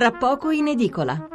[0.00, 1.28] Tra poco in edicola.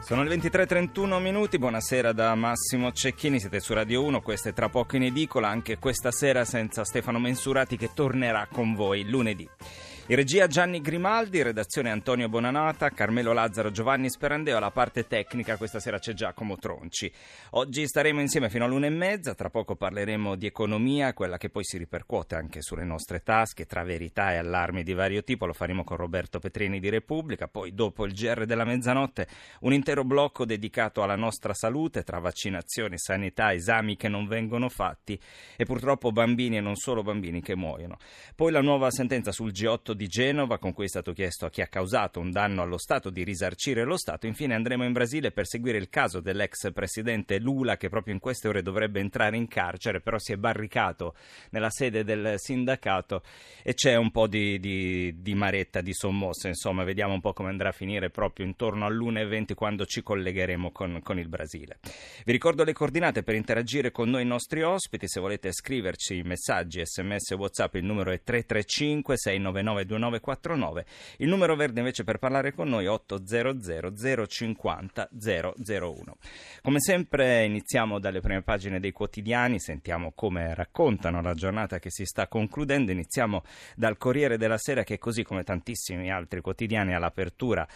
[0.00, 4.68] Sono le 23.31 minuti, buonasera da Massimo Cecchini, siete su Radio 1, questo è tra
[4.68, 9.48] poco in edicola, anche questa sera senza Stefano Mensurati che tornerà con voi lunedì.
[10.08, 15.78] In regia Gianni Grimaldi, redazione Antonio Bonanata, Carmelo Lazzaro, Giovanni Sperandeo, alla parte tecnica questa
[15.78, 17.10] sera c'è Giacomo Tronci.
[17.50, 21.62] Oggi staremo insieme fino all'una e mezza, tra poco parleremo di economia, quella che poi
[21.62, 25.84] si ripercuote anche sulle nostre tasche, tra verità e allarmi di vario tipo, lo faremo
[25.84, 29.28] con Roberto Petrini di Repubblica, poi dopo il GR della mezzanotte
[29.60, 35.18] un intero blocco dedicato alla nostra salute, tra vaccinazioni, sanità, esami che non vengono fatti
[35.56, 37.98] e purtroppo bambini e non solo bambini che muoiono.
[38.34, 41.60] Poi la nuova sentenza sul G8 di Genova, con cui è stato chiesto a chi
[41.60, 44.26] ha causato un danno allo Stato di risarcire lo Stato.
[44.26, 48.48] Infine andremo in Brasile per seguire il caso dell'ex presidente Lula, che proprio in queste
[48.48, 51.14] ore dovrebbe entrare in carcere, però si è barricato
[51.50, 53.22] nella sede del sindacato
[53.62, 56.48] e c'è un po' di, di, di maretta, di sommosse.
[56.48, 61.00] Insomma, vediamo un po' come andrà a finire proprio intorno all'1.20 quando ci collegheremo con,
[61.02, 61.78] con il Brasile.
[62.24, 65.08] Vi ricordo le coordinate per interagire con noi i nostri ospiti.
[65.08, 70.84] Se volete scriverci messaggi, sms, whatsapp, il numero è 335 699 2949.
[71.18, 76.16] Il numero verde invece per parlare con noi è 800 050 001.
[76.62, 82.04] Come sempre iniziamo dalle prime pagine dei quotidiani, sentiamo come raccontano la giornata che si
[82.04, 82.90] sta concludendo.
[82.92, 83.42] Iniziamo
[83.76, 87.66] dal Corriere della Sera che così come tantissimi altri quotidiani all'apertura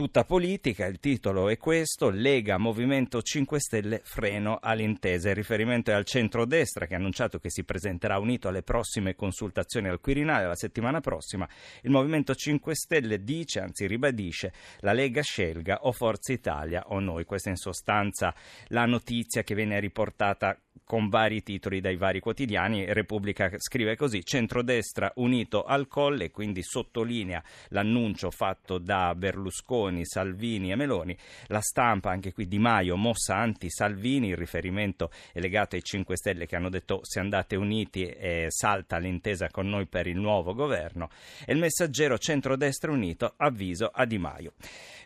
[0.00, 5.28] tutta politica, il titolo è questo, Lega Movimento 5 Stelle freno all'intesa.
[5.28, 9.88] Il riferimento è al centrodestra che ha annunciato che si presenterà unito alle prossime consultazioni
[9.88, 11.46] al Quirinale la settimana prossima.
[11.82, 17.24] Il Movimento 5 Stelle dice, anzi ribadisce, la Lega scelga o Forza Italia o noi.
[17.24, 18.34] Questa è in sostanza
[18.68, 20.58] la notizia che viene riportata
[20.90, 22.92] con vari titoli dai vari quotidiani.
[22.92, 30.74] Repubblica scrive così: centrodestra unito al colle, quindi sottolinea l'annuncio fatto da Berlusconi, Salvini e
[30.74, 31.16] Meloni.
[31.46, 34.30] La stampa, anche qui Di Maio, mossa anti-Salvini.
[34.30, 38.98] Il riferimento è legato ai 5 Stelle che hanno detto se andate uniti eh, salta
[38.98, 41.08] l'intesa con noi per il nuovo governo.
[41.46, 44.54] E il messaggero centrodestra unito avviso a Di Maio.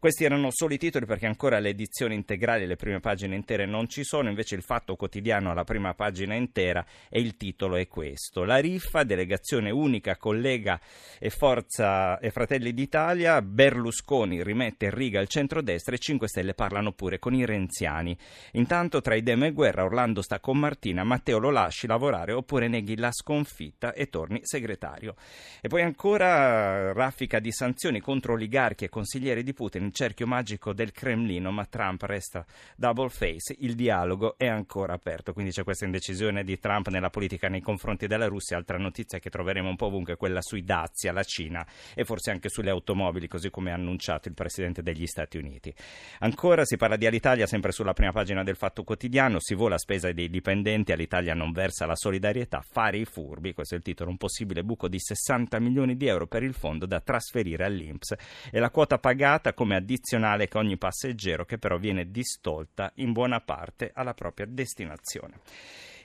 [0.00, 3.86] Questi erano solo i titoli perché ancora le edizioni integrali, le prime pagine intere non
[3.86, 8.42] ci sono, invece il fatto quotidiano alla prima pagina intera e il titolo è questo.
[8.42, 10.80] La riffa, delegazione unica, collega
[11.20, 16.90] e Forza e Fratelli d'Italia, Berlusconi rimette in riga il centrodestra e 5 Stelle parlano
[16.90, 18.18] pure con i renziani.
[18.54, 22.96] Intanto tra idem e guerra Orlando sta con Martina, Matteo lo lasci lavorare oppure neghi
[22.96, 25.14] la sconfitta e torni segretario.
[25.60, 30.72] E poi ancora raffica di sanzioni contro oligarchi e consiglieri di Putin il cerchio magico
[30.72, 32.44] del Cremlino, ma Trump resta
[32.74, 37.48] double face, il dialogo è ancora aperto, quindi c'è questa indecisione di Trump nella politica
[37.48, 41.22] nei confronti della Russia, altra notizia che troveremo un po' ovunque, quella sui dazi alla
[41.22, 45.74] Cina e forse anche sulle automobili, così come ha annunciato il Presidente degli Stati Uniti.
[46.20, 49.78] Ancora si parla di Alitalia, sempre sulla prima pagina del Fatto Quotidiano, si vola a
[49.78, 54.10] spesa dei dipendenti, Alitalia non versa la solidarietà, fare i furbi, questo è il titolo,
[54.10, 58.14] un possibile buco di 60 milioni di euro per il fondo da trasferire all'Inps
[58.50, 63.40] e la quota pagata come addizionale che ogni passeggero che però viene distolta in buona
[63.40, 65.39] parte alla propria destinazione.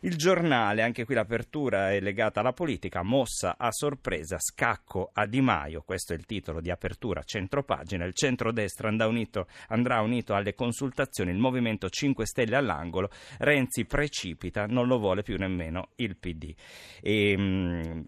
[0.01, 5.41] Il giornale, anche qui l'apertura è legata alla politica, mossa a sorpresa, scacco a Di
[5.41, 10.53] Maio, questo è il titolo di apertura centropagina, il centrodestra andrà unito, andrà unito alle
[10.53, 13.09] consultazioni, il Movimento 5 Stelle all'angolo,
[13.39, 16.53] Renzi precipita, non lo vuole più nemmeno il PD.
[17.01, 18.05] E, mh,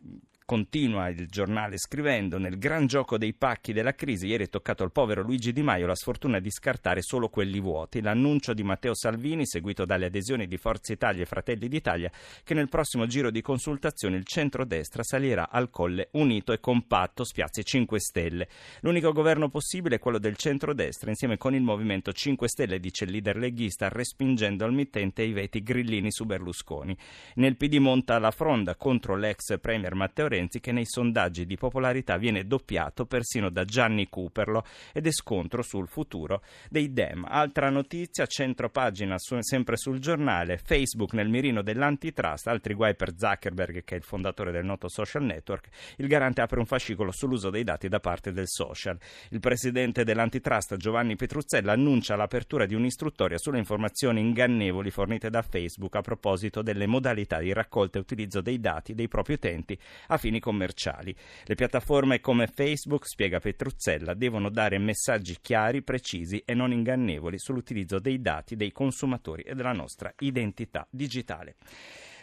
[0.47, 4.93] Continua il giornale scrivendo: Nel gran gioco dei pacchi della crisi, ieri è toccato al
[4.93, 7.99] povero Luigi Di Maio la sfortuna di scartare solo quelli vuoti.
[7.99, 12.09] L'annuncio di Matteo Salvini, seguito dalle adesioni di Forza Italia e Fratelli d'Italia,
[12.45, 17.65] che nel prossimo giro di consultazioni il centrodestra salirà al colle unito e compatto, spiazzi
[17.65, 18.47] 5 Stelle.
[18.83, 23.11] L'unico governo possibile è quello del centrodestra, insieme con il Movimento 5 Stelle, dice il
[23.11, 26.97] leader leghista, respingendo al mittente i veti grillini su Berlusconi.
[27.33, 31.57] Nel PD monta la fronda contro l'ex premier Matteo Renzi Renzi che nei sondaggi di
[31.57, 34.63] popolarità viene doppiato persino da Gianni Cooperlo
[34.93, 37.25] ed è scontro sul futuro dei Dem.
[37.27, 43.83] Altra notizia, centropagina su, sempre sul giornale, Facebook nel mirino dell'antitrust, altri guai per Zuckerberg
[43.83, 47.63] che è il fondatore del noto social network, il garante apre un fascicolo sull'uso dei
[47.63, 48.97] dati da parte del social.
[49.31, 55.95] Il presidente dell'antitrust Giovanni Petruzzella annuncia l'apertura di un'istruttoria sulle informazioni ingannevoli fornite da Facebook
[55.95, 60.26] a proposito delle modalità di raccolta e utilizzo dei dati dei propri utenti a fini
[60.27, 61.15] fini commerciali.
[61.45, 67.99] Le piattaforme come Facebook, spiega Petruzzella, devono dare messaggi chiari, precisi e non ingannevoli sull'utilizzo
[67.99, 71.55] dei dati dei consumatori e della nostra identità digitale.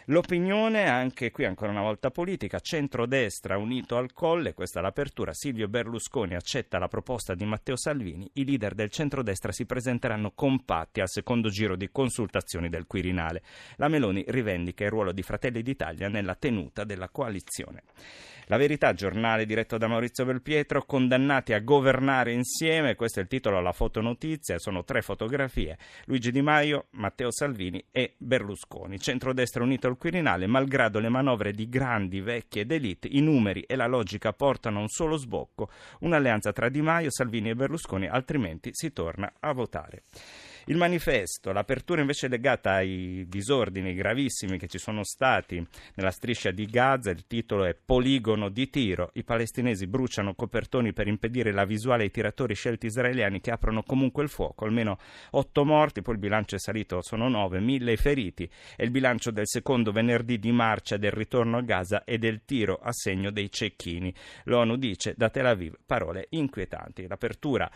[0.09, 5.67] L'opinione, anche qui ancora una volta politica, centrodestra unito al colle, questa è l'apertura, Silvio
[5.67, 11.09] Berlusconi accetta la proposta di Matteo Salvini, i leader del centrodestra si presenteranno compatti al
[11.09, 13.41] secondo giro di consultazioni del Quirinale.
[13.77, 17.81] La Meloni rivendica il ruolo di Fratelli d'Italia nella tenuta della coalizione.
[18.47, 23.57] La verità, giornale diretto da Maurizio Belpietro, condannati a governare insieme, questo è il titolo
[23.57, 28.99] alla fotonotizia, sono tre fotografie, Luigi Di Maio, Matteo Salvini e Berlusconi.
[28.99, 33.75] Centrodestra unito al Quirinale, malgrado le manovre di grandi, vecchi ed elite, i numeri e
[33.75, 35.69] la logica portano a un solo sbocco,
[35.99, 40.03] un'alleanza tra Di Maio, Salvini e Berlusconi, altrimenti si torna a votare.
[40.67, 45.63] Il manifesto, l'apertura invece legata ai disordini gravissimi che ci sono stati
[45.93, 51.05] nella striscia di Gaza, il titolo è Poligono di tiro, i palestinesi bruciano copertoni per
[51.05, 54.97] impedire la visuale ai tiratori scelti israeliani che aprono comunque il fuoco, almeno
[55.31, 59.47] otto morti, poi il bilancio è salito, sono nove, mille feriti, è il bilancio del
[59.47, 64.11] secondo venerdì di marcia del ritorno a Gaza e del tiro a segno dei cecchini.
[64.45, 67.05] L'ONU dice da Tel Aviv parole inquietanti.
[67.05, 67.69] L'apertura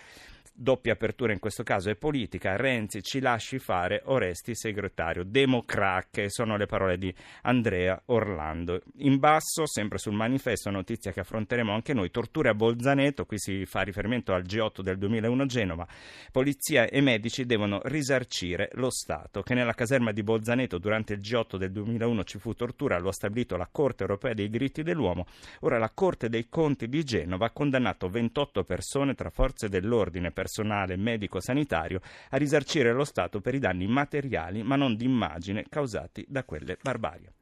[0.60, 6.58] doppia apertura in questo caso è politica, Renzi ci lasci fare, Oresti segretario, democracche, sono
[6.58, 7.14] le parole di
[7.44, 8.82] Andrea Orlando.
[8.98, 13.66] In basso, sempre sul manifesto, notizia che affronteremo anche noi, torture a Bolzaneto, qui si
[13.66, 15.88] fa riferimento al G8 del 2001 Genova,
[16.32, 21.56] polizia e medici devono risarcire lo Stato, che nella caserma di Bolzaneto durante il G8
[21.56, 25.26] del 2001 ci fu tortura, lo ha stabilito la Corte europea dei diritti dell'uomo,
[25.62, 30.48] ora la Corte dei Conti di Genova ha condannato 28 persone tra forze dell'ordine per
[30.50, 32.02] personale medico-sanitario
[32.32, 36.78] a risarcire lo Stato per i danni materiali ma non di immagine causati da quelle
[36.82, 37.34] barbarie.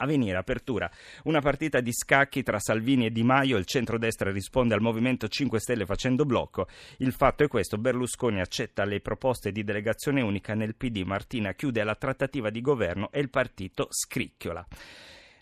[0.00, 0.90] A venire, apertura,
[1.24, 5.58] una partita di scacchi tra Salvini e Di Maio, il centrodestra risponde al Movimento 5
[5.58, 6.66] Stelle facendo blocco.
[6.98, 11.82] Il fatto è questo, Berlusconi accetta le proposte di delegazione unica nel PD, Martina chiude
[11.82, 14.66] la trattativa di governo e il partito scricchiola.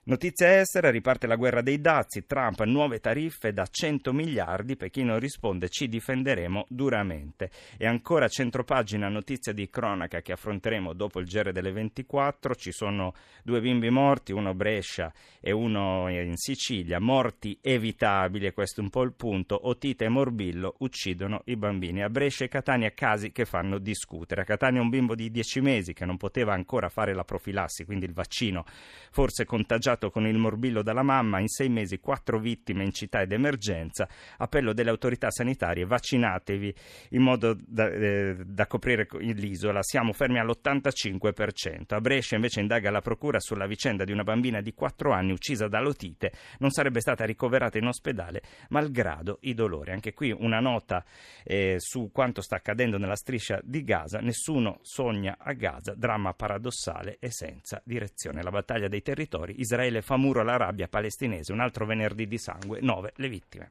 [0.06, 5.70] Notizia estera, riparte la guerra dei dazi, Trump nuove tariffe da 100 miliardi, Pechino risponde
[5.70, 7.50] ci difenderemo duramente.
[7.78, 13.14] E ancora centropagina notizia di cronaca che affronteremo dopo il GR delle 24, ci sono
[13.42, 15.10] due bimbi morti, uno a Brescia
[15.40, 20.10] e uno in Sicilia, morti evitabili, e questo è un po' il punto, Otite e
[20.10, 22.02] Morbillo uccidono i bambini.
[22.02, 24.42] A Brescia e Catania casi che fanno discutere.
[24.42, 28.04] A Catania un bimbo di 10 mesi che non poteva ancora fare la profilassi, quindi
[28.04, 28.66] il vaccino,
[29.10, 33.23] forse contagiato lasciato con il morbillo dalla mamma, in sei mesi quattro vittime in città
[33.23, 34.08] ed emergenza,
[34.38, 36.75] appello delle autorità sanitarie, vaccinatevi
[37.11, 41.94] in modo da, eh, da coprire l'isola, siamo fermi all'85%.
[41.94, 45.69] A Brescia invece indaga la procura sulla vicenda di una bambina di quattro anni uccisa
[45.69, 49.93] dall'otite, non sarebbe stata ricoverata in ospedale malgrado i dolori.
[49.93, 51.05] Anche qui una nota
[51.44, 57.17] eh, su quanto sta accadendo nella striscia di Gaza, nessuno sogna a Gaza, dramma paradossale
[57.20, 58.43] e senza direzione.
[58.43, 62.38] La battaglia dei territori, Israele Israele fa muro alla rabbia palestinese, un altro venerdì di
[62.38, 63.70] sangue, nove le vittime.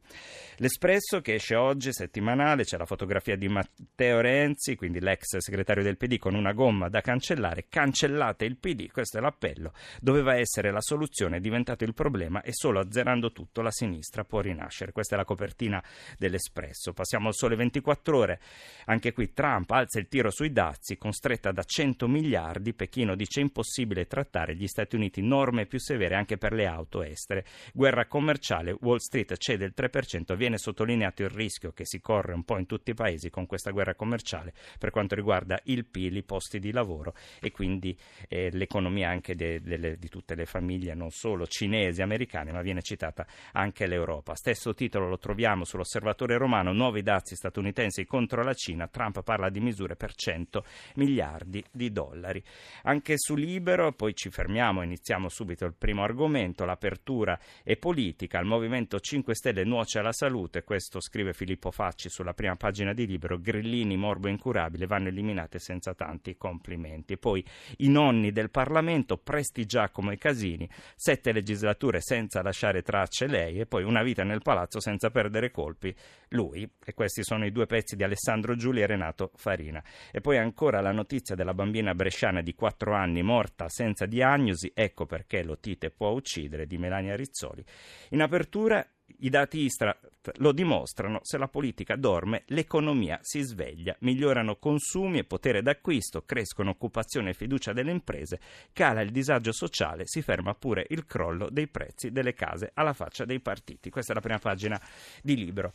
[0.57, 5.97] L'Espresso che esce oggi, settimanale, c'è la fotografia di Matteo Renzi, quindi l'ex segretario del
[5.97, 10.81] PD con una gomma da cancellare, cancellate il PD, questo è l'appello, doveva essere la
[10.81, 14.91] soluzione, è diventato il problema e solo azzerando tutto la sinistra può rinascere.
[14.91, 15.83] Questa è la copertina
[16.17, 16.93] dell'Espresso.
[16.93, 18.39] Passiamo al sole 24 ore,
[18.85, 24.05] anche qui Trump alza il tiro sui dazi, constretta da 100 miliardi, Pechino dice impossibile
[24.05, 27.45] trattare gli Stati Uniti norme più severe severe anche per le auto estere.
[27.73, 32.43] Guerra commerciale, Wall Street cede il 3%, viene sottolineato il rischio che si corre un
[32.43, 36.23] po' in tutti i paesi con questa guerra commerciale per quanto riguarda il PIL, i
[36.23, 41.11] posti di lavoro e quindi eh, l'economia anche de, de, di tutte le famiglie, non
[41.11, 44.35] solo cinesi, americane, ma viene citata anche l'Europa.
[44.35, 49.59] Stesso titolo lo troviamo sull'osservatore romano, nuovi dazi statunitensi contro la Cina, Trump parla di
[49.59, 52.43] misure per 100 miliardi di dollari.
[52.83, 58.39] Anche su Libero, poi ci fermiamo, iniziamo subito il primo primo argomento, l'apertura è politica,
[58.39, 63.05] il Movimento 5 Stelle nuoce alla salute, questo scrive Filippo Facci sulla prima pagina di
[63.05, 67.17] Libero, Grillini morbo incurabile vanno eliminate senza tanti complimenti.
[67.19, 67.45] Poi
[67.77, 73.67] i nonni del Parlamento, Presti Giacomo e Casini, sette legislature senza lasciare tracce lei e
[73.67, 75.95] poi una vita nel palazzo senza perdere colpi
[76.29, 76.67] lui.
[76.83, 79.83] E questi sono i due pezzi di Alessandro Giuli e Renato Farina.
[80.11, 85.05] E poi ancora la notizia della bambina bresciana di 4 anni morta senza diagnosi, ecco
[85.05, 87.63] perché lo Tite può uccidere, di Melania Rizzoli.
[88.09, 88.85] In apertura
[89.17, 95.23] I dati Istat lo dimostrano, se la politica dorme, l'economia si sveglia, migliorano consumi e
[95.25, 98.39] potere d'acquisto, crescono occupazione e fiducia delle imprese,
[98.71, 103.25] cala il disagio sociale, si ferma pure il crollo dei prezzi delle case alla faccia
[103.25, 103.89] dei partiti.
[103.89, 104.79] Questa è la prima pagina
[105.21, 105.71] di libro.